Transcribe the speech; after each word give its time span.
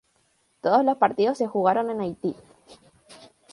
Todos 0.61 0.83
los 0.83 0.97
partidos 0.97 1.37
se 1.37 1.45
jugaron 1.45 1.91
en 1.91 2.01
Haití. 2.01 2.33